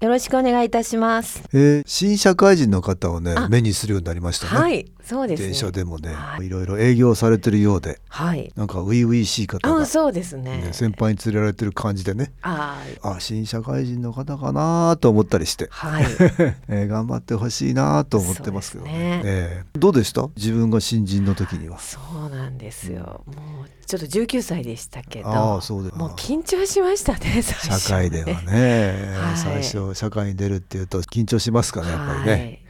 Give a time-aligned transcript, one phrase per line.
[0.00, 1.42] よろしくお願いいたします。
[1.52, 4.58] えー、新社会人の方をねあ目にするようになりましたね。
[4.58, 5.46] はい、そうですね。
[5.48, 8.52] 電車でもね、はいいろいろ営業されてるようで、はい。
[8.56, 10.58] なんか初々しい方が、あ、そうですね。
[10.62, 16.04] ね、先輩に連れられてる感じでね、ああ新社会人の方かなと思ったりして、はい。
[16.68, 20.28] えー頑張ってほしいなと思ってますけどねねえーどうでした？
[20.36, 21.78] 自分が新人の時には。
[21.78, 23.22] そうなんですよ。
[23.26, 23.32] も
[23.64, 27.42] うちょっと19歳でしたけど、ああそうだよもう緊張しましたね。
[27.42, 32.30] 最初社会ではね、 はい最初社会に出るっていうと緊張しますかねやっぱりね。
[32.32, 32.60] はい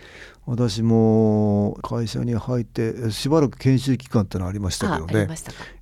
[0.46, 5.28] 私も会社に入ってしばらく研修期間ってのありましたけあ、どね。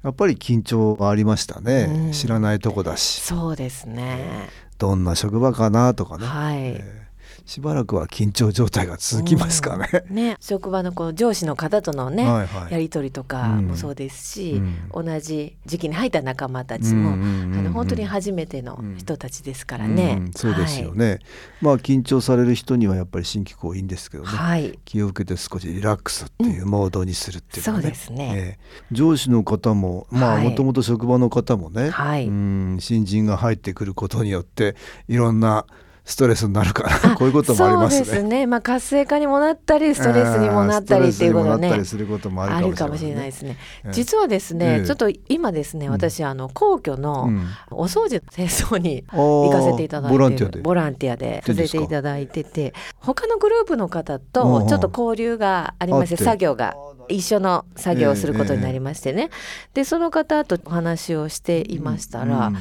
[0.02, 4.48] やっぱり緊張がありましたね、うん知らないとこだしそうですね。
[4.78, 6.58] どんな職場かなとかね、はい。
[6.58, 7.07] えー
[7.48, 10.04] しばらくは緊張状態が続きますからね。
[10.10, 10.16] うん。
[10.16, 12.72] ね、職場のこう上司の方とのね、はいはい。
[12.72, 14.60] やり取りとかもそうですし、
[14.94, 15.04] うん。
[15.06, 20.18] 同じ時期に入った仲間たちも、うんうんうんうんあの本当に初めての人たちですからね。
[20.20, 21.20] うんそうですよね、
[21.62, 24.62] まあ緊張される人にはやっぱり新機構いいんですけどね、はい。
[24.62, 24.78] はい。
[24.84, 28.32] 気を受けて少しリラックスっていうモードにするっていうのはそうですね。
[28.36, 28.94] ええ。
[28.94, 30.44] 上司の方もまあはい。
[30.44, 32.26] もともと職場の方もね、はい。
[32.26, 32.76] うん。
[32.78, 34.76] 新人が入ってくることによって
[35.08, 35.64] いろんな
[36.08, 38.04] ストレスになるからこういうこともありますね。
[38.06, 38.46] そうですね。
[38.46, 41.84] まあ活性化にもなったり、ストレスにもなったりっていうことねり。
[41.84, 43.58] することもああるかもしれないですね。
[43.84, 56.74] ええ実はですね、ええちょっと今ですね、うん私あの皇居のうんお掃除清掃に行かせていただいてボランティアでボランティアでさせていただいてて、他のグループの方うんうとんちょっと交流がありまして、作業が
[57.08, 59.28] 一緒の作業をすることになりましてね。
[59.74, 62.56] でその方とお話をしていましたら、うん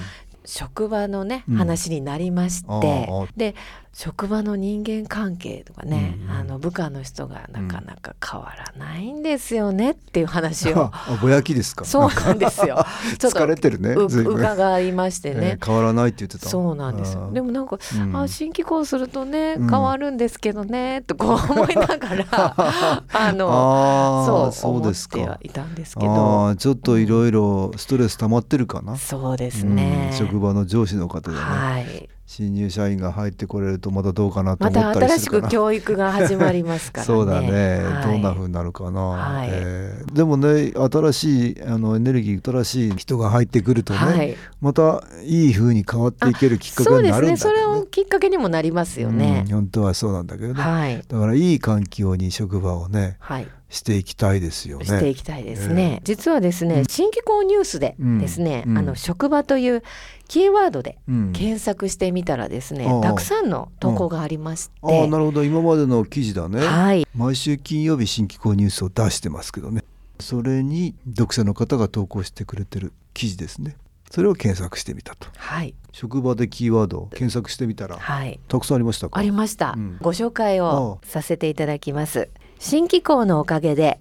[0.48, 1.56] 職場のね、うん。
[1.58, 3.54] 話になりまして、で
[4.00, 11.84] 職場の人間関係とかね、うんうんあの部下の人がなかなか変わらないんですよねっていう話を、 あぼやきですか？
[11.84, 12.78] そうなんですよ。
[13.18, 13.94] 疲れてるね。
[13.94, 15.58] 伺いましてねえ。
[15.60, 16.48] ー変わらないって言ってた。
[16.48, 17.32] そうなんですよ。
[17.34, 22.26] でも、もなんか、うんあ新機構するとねうん変わるんですけどね、とこう思いながら
[23.14, 28.96] あのそうそうですか思ってはいたんですけあどーちょっといろいろストレス溜まってるかな？
[28.98, 30.18] そうですねうん。
[30.18, 32.10] 職場の上司の方でね、はい。
[32.30, 35.48] 新入社員が入ってこれるとまたどうかなとま思ったた新しりするかな。
[35.48, 37.08] く教育が始まりますからね。
[37.16, 46.90] そうだね、はいどんな風になるかな、はいえーでもね新しいあのエネルギー新しい人が入ってくるとね、はいまたいい風に変わっていけるきっかけ。
[46.92, 49.54] になるんだけどねそれをきっかけにもなりますよねうん。
[49.54, 51.04] 本当はそうなんだけどね、はい。
[51.08, 53.48] だからいい環境に職場をねはい。
[53.70, 54.86] していきたいですよね。
[54.86, 56.00] していきたいですね。
[56.06, 59.84] 実はですね、新機構ニュースでですね、うんうんあの職場という
[60.30, 67.06] キーワードでうん検索してみたらですね、ああたくさんの投稿がありまして、ああなるほど今までの記事だね、はい。
[67.14, 69.84] 毎週金曜日新機構ニュースを出してますけどね
[70.20, 73.76] それに読者の方が投稿してくれてる記事ですね
[74.10, 75.76] それを検索してみたとはい。
[75.92, 78.40] 職場でキーワードを検索してみたらはい。
[78.48, 79.20] たくさんありましたか？
[79.20, 79.74] ありました。
[79.76, 82.30] うんご紹介をさせていただきます。
[82.60, 84.00] 新機構のおかげで、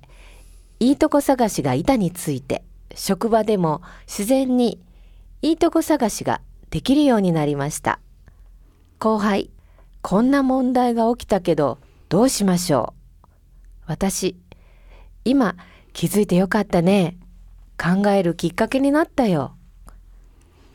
[0.79, 2.63] いいとこ探しが板について、
[2.95, 4.81] 職場でも自然に
[5.43, 6.41] いいとこ探しが
[6.71, 7.99] できるようになりました。
[8.99, 9.51] 後輩、
[10.03, 11.79] こんな問題が起きたけど、
[12.09, 12.95] どうしましょ
[13.25, 13.31] う？
[13.87, 14.37] 私、
[15.25, 15.57] 今
[15.93, 17.17] 気づいてよかったね。
[17.77, 19.56] 考えるきっかけになったよ。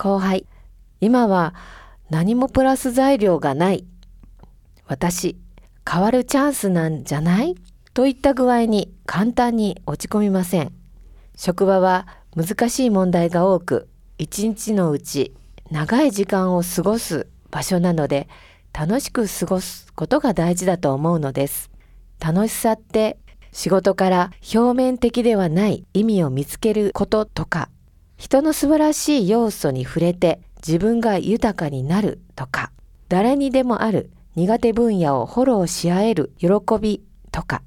[0.01, 0.47] 後輩、
[0.99, 1.53] 今は
[2.09, 3.85] 何もプラス材料がない。
[4.87, 5.37] 私、
[5.87, 7.55] 変わるチャンスなんじゃない？
[7.93, 10.73] といった具合に簡単に落ち込みません。
[11.35, 15.35] 職場は難しい問題が多く、一日のうち
[15.69, 18.27] 長い時間を過ごす場所なので、
[18.73, 21.69] 楽しく過ごすことが大事だと思うのです。
[22.19, 23.19] 楽しさって
[23.51, 27.69] 仕事から表面的ではない意味を見つけることとか、
[28.21, 32.71] 人の素晴らしい要素に触れて自分が豊かになるとか、
[33.09, 37.01] 誰にでもある苦手分野をフォローし合える喜び
[37.31, 37.63] とか、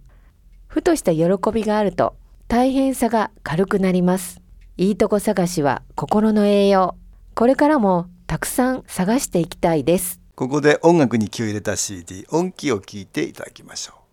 [0.68, 2.14] ふとした喜びがあると
[2.46, 4.40] 大変さが軽くなります。
[4.76, 6.94] いいとこ探しは心の栄養。
[7.34, 10.20] これからもたくさん探していきたいです。
[10.36, 14.03] ここで音楽に気を入れた CD 音気を聞いていただきましょう。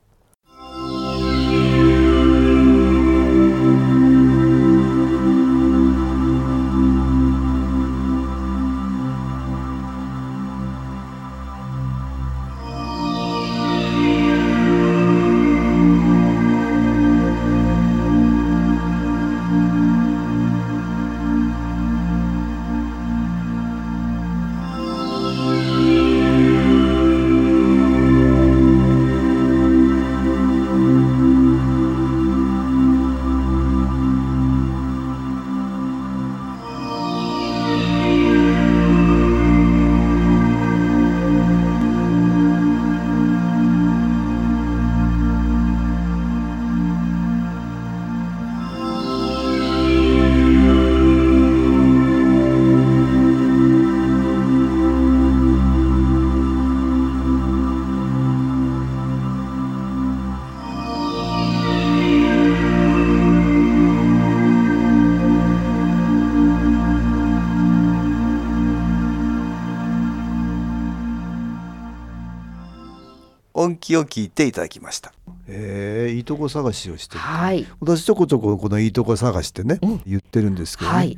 [73.92, 75.14] 音気を聞いていただきました。
[75.48, 77.66] えー、いいとこ探しをしてるはい。
[77.80, 80.02] 私ちょこちょここのいいとこ探しってね、うん。
[80.06, 81.18] 言ってるんですけどね、はい。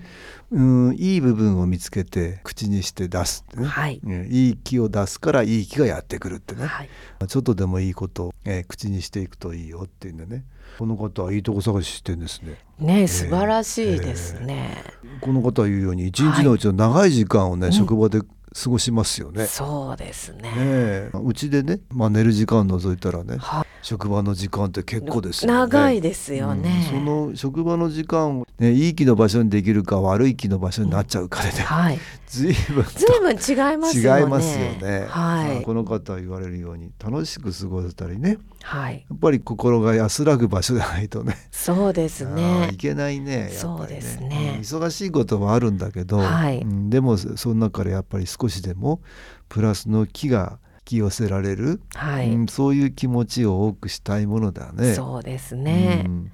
[0.52, 0.62] う
[0.92, 4.00] んいい部分を見つけて口にして出すってね、はい。
[4.04, 6.90] うんいい気を出すからいい気がやってくるってね、はい。
[7.28, 10.44] ちょっとでもいいことを、えー口にしていくといいよっていうんでね。
[10.80, 12.58] この方はいいとこ探ししてんですね。
[12.80, 14.84] ね素晴らしいですね、
[15.22, 17.74] この方は言うように一日のうちの長い時間をね、うん。
[17.74, 18.22] 職場で
[18.53, 19.47] 過ごしますよね。
[19.47, 21.09] そうですね。
[21.13, 25.59] うちでね、まあ、寝る時間除いたらねは職場の時間って結構ですよね。
[25.59, 27.00] 長いですよね、うん。
[27.00, 32.00] その職場の時間を、ね、いい気の場所にできるか悪い気の場所になっちゃうかでね、はい。
[32.27, 34.21] ずいぶんとずいぶん違いますよね。
[34.21, 35.06] 違いますよね。
[35.07, 35.63] はい。
[35.63, 38.38] この方は言われるように楽しく過ごせたりね。
[38.63, 39.06] はい。
[39.09, 41.36] やっぱり心が安らぐ場所じゃないとね。
[41.51, 42.69] そうですね。
[42.71, 44.53] いけないねやっぱりそうですね。
[44.56, 46.59] うん忙しいこともあるんだけど、はい。
[46.59, 49.01] うんでもその中からやっぱり少しでも
[49.50, 54.94] プラスの気が引き寄せられる、はい、うんそういう気持ちを多くしたいものだね。
[54.94, 56.03] そうですね。
[56.06, 56.31] う、ん。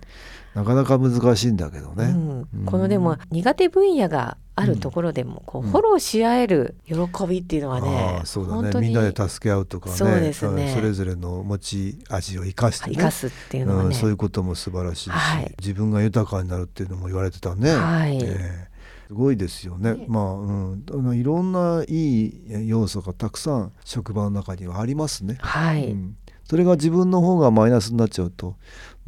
[0.56, 2.06] なかなか難しいんだけどね。
[2.06, 2.48] うん。
[2.54, 2.66] うん。
[2.66, 5.72] このでも苦手分野があるところでもこううん。
[5.72, 6.96] フォローし合える喜
[7.28, 9.96] びっていうのはねそうだ本当にねみんなで助け合うとかね。
[9.96, 10.72] そうですね。
[10.72, 12.96] んそれぞれの持ち味を生かしてね。
[12.96, 15.56] 生かすっていうのはね、うん、そういうことも素晴らしいし、はい。
[15.60, 17.72] 自分が豊かになるっていうのも言われてたね。
[17.72, 18.18] はい。
[18.18, 18.69] ええ
[19.10, 20.06] すごいですよね。
[20.08, 25.40] まあ、うん、あのいろんないい要素がたくさん職場の中にはありますね。
[25.40, 28.56] はい、うん、それが自分の方がマイナスになっちゃうと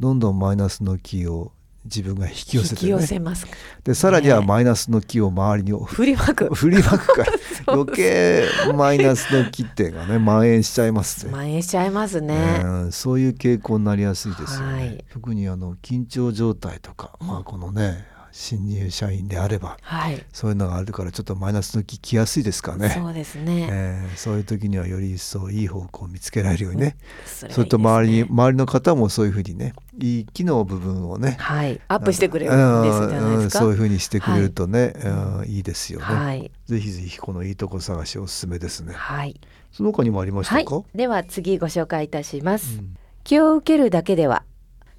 [0.00, 1.52] どんどんマイナスの気を
[1.84, 3.46] 自分が引き寄せて引き寄ねせます
[3.84, 4.46] でさらにはね。
[4.46, 6.52] マイナスの気を周りに振りまく。
[6.52, 7.32] 振りまくから。
[7.72, 8.44] 余計
[8.74, 11.30] マイナスの気ってがね蔓延しちゃいますね。
[11.30, 14.72] 蔓延しちゃいますね、うん、そういう傾向になりやすいですよね。
[14.72, 15.04] はい。
[15.12, 22.90] 特にあの緊張状態とか、まあこのね新入社員であればはい、そういうのがあるからちょっとマイナスの気きやすいですからね。
[22.90, 27.54] そうですね、えーそういう時にはより一層いい方向を見つけられるようにね、それがいいですね。
[27.54, 31.80] それと周りに周りの方もそういうふうにねいい機能部分をねはい。
[31.88, 36.50] アップしてくれるんですじゃないですか、うんそういうふうにしてくれるとね、うんいいですよね、はい。
[36.66, 38.94] ぜひぜひこのいいとこ探しおすすめですね。
[38.94, 39.40] はい。
[39.72, 40.64] その他にもありましたはい。
[40.64, 42.96] か、では次ご紹介いたします、うん。
[43.24, 44.44] 気を受けるだけでは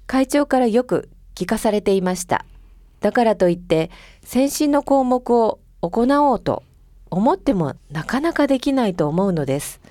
[0.06, 2.44] 会長からよく聞かされていました
[3.04, 3.90] だからといって
[4.22, 6.62] 先進の項目を行おうと
[7.10, 9.82] 思ってもなかなかできないと思うのです。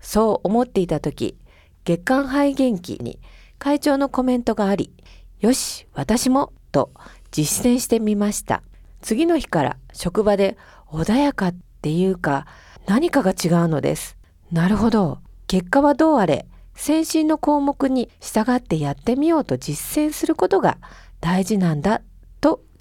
[0.00, 1.36] そう思っていた時
[1.84, 3.20] 月刊肺元気に
[3.58, 4.94] 会長のコメントがあり
[5.40, 6.90] よし私もと
[7.32, 8.62] 実践してみました。
[9.02, 10.56] 次の日から職場で
[10.90, 12.46] 穏やかっていうか
[12.86, 14.16] 何かが違うのです。
[14.50, 15.18] なるほど。
[15.48, 20.78] 結果はどうあれ先進の項目に従ってやってみようと実践することが
[21.20, 22.00] 大事なんだ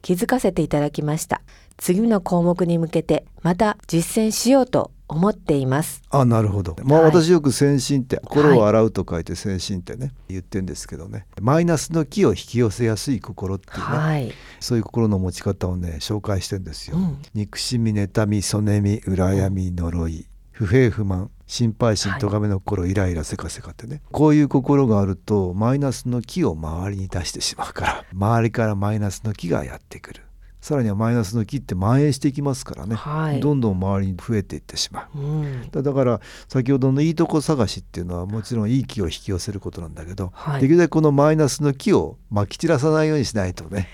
[0.02, 1.42] 気づかせていただきました。
[1.78, 6.02] 次の項目に向けてまた実践しようと思っています。
[6.10, 6.76] あなるほど。
[6.84, 7.12] まあ、はい。
[7.12, 11.26] 私よく先進って心を洗うと書いて先進ってね、言ってんですけどね。
[11.42, 17.22] マイナスの気を引き寄せやすい心っていうね、はい、そういう心の持ち方をね紹介してんですよ、うん。
[17.34, 20.28] 憎しみ妬みそねみ羨み呪い。
[20.52, 22.22] 不平不満心配心はい。
[22.22, 24.02] 咎めの心イライラせかせかってね。
[24.12, 30.24] こういう心があるとマイナスの気を周りに出してしまうから周りからマイナスの気がやってくる。
[30.60, 33.40] さらにはマイナスの気って蔓延していきますからね、はい。
[33.40, 35.18] どんどん周りに増えていってしまう。
[35.18, 35.70] うん。
[35.72, 40.62] だだから先ほどのいいとこ探しっていうのはもちろんいい気を引き寄せることなんだけど、はい。
[40.62, 43.88] できるだけこのマイナスの気をまき散らさないようにしないとね、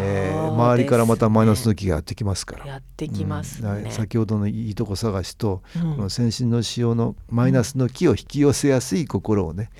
[0.00, 2.66] えー周りからまたマイナスの気がやってきますから。
[2.66, 3.90] やってきますうんね。
[3.90, 9.70] 先ほどのいいとこ探しと、うんこの先進の使用のマイナスの気を引き寄せやすい心をね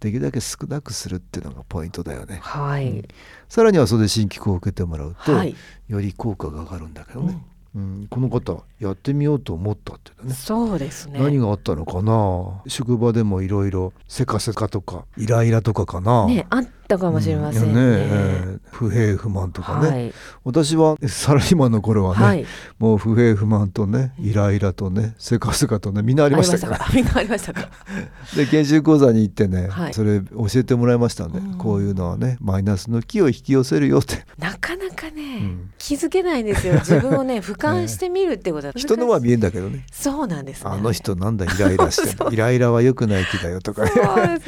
[0.00, 2.38] できるだけ少なくするっていうのがポイントだよね。
[2.42, 3.04] はい。
[3.48, 5.54] さらにはそれで新機構を受けてもらうと、はい
[5.88, 7.38] より効果が上がるんだけどね、
[7.74, 11.18] うんこの方やってみようと思ったってねそうですね。
[11.20, 17.68] 何があったのかな職場でもいろいろせかせかとかイライラとかかな、ねあったかもしれませんね。
[17.68, 20.12] うんねえー不平不満とかね、はい。
[20.44, 22.46] 私はサラリーマンの頃はね、はい。
[22.78, 27.02] もう不平不満とねイライラとねせかせかとねみんなありましたからありましたか？
[27.02, 27.68] みんなありましたか？
[28.36, 36.74] で研修講座に行ってね、はいそれ教えてもらいましたんで、うんこういうのはねマイナスの気を引き寄せるよってなかなかね、うん気づけないんですよ。
[36.74, 39.86] 自分をね俯瞰してみるってことは難しい人のは見えんだけどね。
[39.92, 40.70] そうなんですね。
[40.70, 42.24] あの人なんだイライラして。
[42.34, 43.90] イライラは良くない気だよとかね。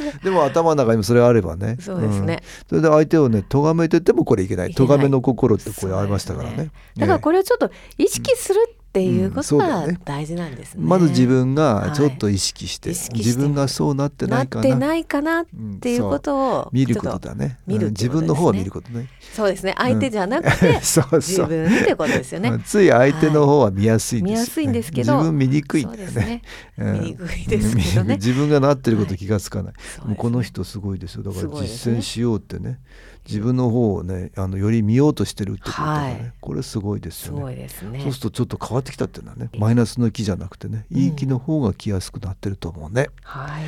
[0.23, 1.77] でも頭の中にもそれあればね。
[1.79, 2.35] そうですね。
[2.35, 2.39] ん。
[2.69, 4.73] それで相手をね咎めててもこれいけない。
[4.73, 6.71] 咎めの心ってこれありましたからね。
[6.97, 10.83] だからこれをちょっと意識するっていううんことが大事なんですね。
[10.83, 14.63] まず自分がちょっと意識して,、はい自分がそうなってなっないかな。
[14.63, 17.59] てないかなっうんていうことを見ることだね。
[17.67, 19.07] 見るうん自分の方を見ることね。
[19.33, 19.75] そうですね。
[19.77, 21.47] 相手じゃなくて そう自そう。
[21.47, 22.49] 分ってことですよね。
[22.49, 24.33] うんつい相手の方は見やすいんですよ、ね。
[24.33, 26.41] 見やすいんですけど自分見にくいんだよね。
[26.77, 28.15] 見にくいですけどね。
[28.21, 31.23] 自分がなってること気がつかない、そうですねもうこの人すごいですよ。
[31.23, 32.79] だから実践しようってね
[33.27, 37.99] 自分の方をねあのより見ようとしてるってことがね、はいこれすごいですすよねごいですね。
[38.01, 43.63] そうするとちょっと変わってきたっていうのはねマイナスの気じゃなくてねいい気の方が来やすくなってると思うねはい。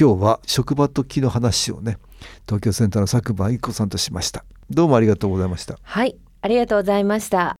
[0.00, 1.98] 今日は職場と気の話をね
[2.46, 6.16] 東京センターの佐久間一子さんとしましたどうもありがとうございましたはい。
[6.42, 7.59] ありがとうございました。